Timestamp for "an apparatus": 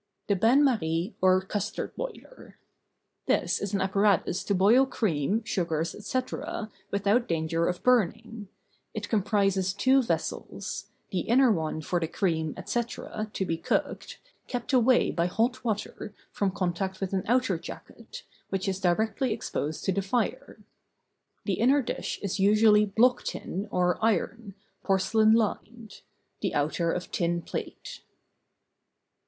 3.75-4.43